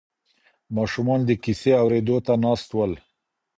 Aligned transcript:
ماشومان 0.75 1.19
د 1.25 1.29
کیسې 1.43 1.71
اورېدو 1.81 2.17
ته 2.25 2.33
ناست 2.43 2.69
ول. 2.73 2.93